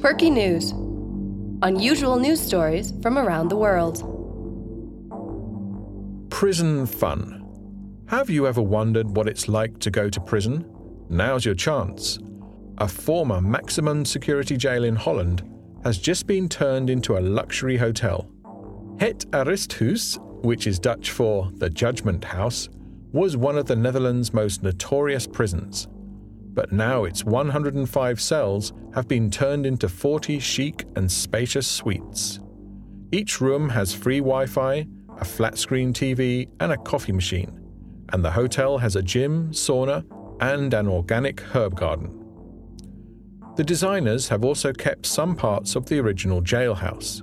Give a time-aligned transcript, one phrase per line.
[0.00, 0.72] Perky News
[1.60, 3.98] Unusual news stories from around the world.
[6.30, 7.46] Prison fun.
[8.06, 10.64] Have you ever wondered what it's like to go to prison?
[11.10, 12.18] Now's your chance.
[12.78, 15.42] A former maximum security jail in Holland
[15.84, 18.26] has just been turned into a luxury hotel.
[19.00, 22.70] Het Arresthuis, which is Dutch for the Judgment House,
[23.12, 25.88] was one of the Netherlands' most notorious prisons
[26.52, 32.40] but now its 105 cells have been turned into 40 chic and spacious suites.
[33.12, 34.86] Each room has free Wi Fi,
[35.18, 37.60] a flat screen TV, and a coffee machine,
[38.12, 40.04] and the hotel has a gym, sauna,
[40.40, 42.16] and an organic herb garden.
[43.56, 47.22] The designers have also kept some parts of the original jailhouse,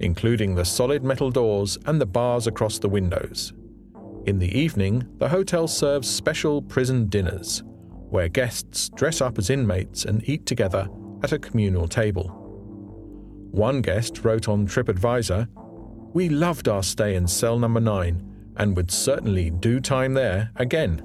[0.00, 3.52] including the solid metal doors and the bars across the windows.
[4.26, 7.62] In the evening, the hotel serves special prison dinners
[8.16, 10.88] where guests dress up as inmates and eat together
[11.22, 12.28] at a communal table.
[13.50, 15.46] One guest wrote on TripAdvisor
[16.14, 21.02] We loved our stay in cell number 9 and would certainly do time there again.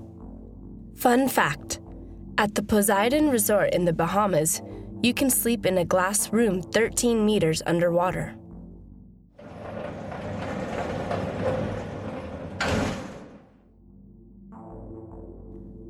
[0.95, 1.81] Fun fact
[2.37, 4.61] At the Poseidon Resort in the Bahamas,
[5.03, 8.37] you can sleep in a glass room 13 meters underwater.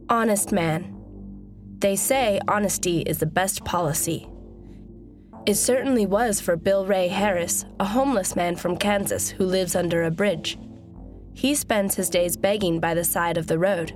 [0.10, 1.01] Honest man.
[1.82, 4.30] They say honesty is the best policy.
[5.48, 10.04] It certainly was for Bill Ray Harris, a homeless man from Kansas who lives under
[10.04, 10.60] a bridge.
[11.34, 13.94] He spends his days begging by the side of the road.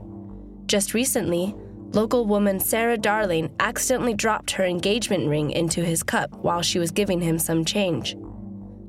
[0.65, 1.53] Just recently,
[1.91, 6.89] local woman Sarah Darling accidentally dropped her engagement ring into his cup while she was
[6.89, 8.17] giving him some change.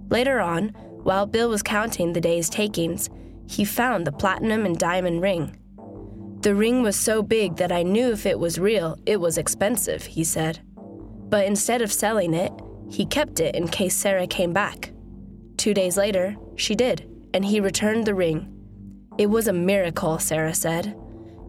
[0.09, 0.71] Later on,
[1.03, 3.11] while Bill was counting the day's takings,
[3.47, 5.55] he found the platinum and diamond ring.
[6.47, 10.05] The ring was so big that I knew if it was real, it was expensive,
[10.05, 10.61] he said.
[11.29, 12.53] But instead of selling it,
[12.89, 14.93] he kept it in case Sarah came back.
[15.57, 18.49] Two days later, she did, and he returned the ring.
[19.19, 20.97] It was a miracle, Sarah said.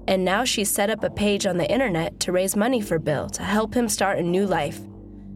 [0.08, 3.30] And now she's set up a page on the internet to raise money for Bill
[3.30, 4.80] to help him start a new life.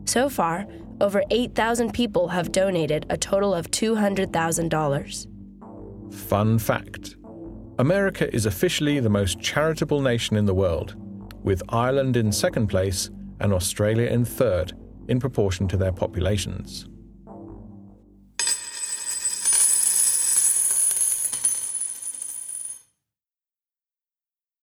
[0.05, 0.66] So far,
[0.99, 5.28] over 8,000 people have donated a total of $200,000.
[6.11, 7.16] Fun fact
[7.81, 10.93] America is officially the most charitable nation in the world,
[11.43, 13.09] with Ireland in second place
[13.39, 14.73] and Australia in third
[15.07, 16.87] in proportion to their populations.